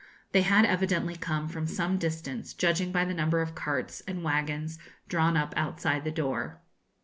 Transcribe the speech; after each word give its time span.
They 0.31 0.41
had 0.41 0.65
evidently 0.65 1.15
come 1.15 1.47
from 1.47 1.67
some 1.67 1.99
distance, 1.99 2.55
judging 2.55 2.91
by 2.91 3.05
the 3.05 3.13
number 3.13 3.39
of 3.39 3.53
carts 3.53 4.01
and 4.07 4.23
wagons 4.23 4.79
drawn 5.07 5.37
up 5.37 5.53
outside 5.55 6.05
the 6.05 6.09
door. 6.11 6.59